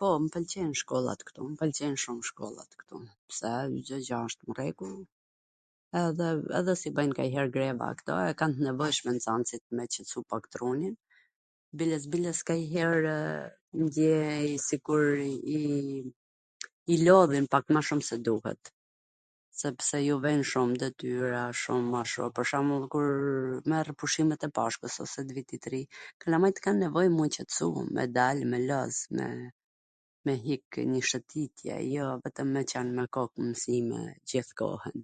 Po, 0.00 0.08
m 0.22 0.26
pwlqen 0.34 0.72
shkollat 0.80 1.20
ktu, 1.30 1.40
m 1.52 1.56
pwlqen 1.60 1.94
shkollat 2.30 2.72
ktu, 2.82 2.96
se 3.38 3.50
Cdo 3.88 3.96
gja 4.08 4.18
asht 4.26 4.40
m 4.50 4.56
rregull, 4.58 4.98
edhe 6.04 6.28
edhe 6.58 6.74
si 6.82 6.88
bajn 6.98 7.12
kanjher 7.20 7.48
greva 7.56 7.88
kto, 8.02 8.12
e 8.30 8.36
kan 8.44 8.52
nevojshme 8.68 9.10
nxwnsit 9.18 9.64
me 9.80 9.84
qetsu 9.96 10.18
pak 10.34 10.44
trunin, 10.54 10.94
biles 11.82 12.04
biles 12.14 12.38
kanjherw 12.52 13.04
ndjej 13.88 14.48
sikur 14.68 15.04
i 15.26 16.94
lodhin 17.06 17.46
pak 17.56 17.64
ma 17.76 17.80
shum 17.88 18.00
se 18.12 18.16
duhet, 18.30 18.62
sepse 19.62 19.96
ju 20.06 20.16
ven 20.24 20.42
shum 20.50 20.70
detyra, 20.80 21.40
shum 21.62 21.82
ashu, 22.00 22.24
pwr 22.38 22.44
shwmbull, 22.50 22.84
kur 22.94 23.06
merr 23.72 23.88
pushimet 24.02 24.40
e 24.48 24.50
Pashkws 24.58 24.96
ose 25.04 25.20
t 25.30 25.36
Vitit 25.36 25.64
Ri, 25.74 25.80
kalamajt 26.24 26.58
kan 26.66 26.76
nevoj 26.84 27.06
me 27.14 27.22
u 27.26 27.30
qetsu, 27.38 27.68
me 27.98 28.02
dal 28.18 28.38
me 28.54 28.58
loz, 28.72 28.96
me 30.28 30.32
hikw 30.46 30.80
njw 30.92 31.02
shwtitjw, 31.12 31.66
jo 31.94 32.06
vetwm 32.26 32.48
merr 32.58 32.68
Cant 32.74 32.94
ngarkohu, 33.00 33.40
si 33.64 33.74
nw 33.88 34.00
gjith 34.34 34.52
kohwn, 34.62 34.98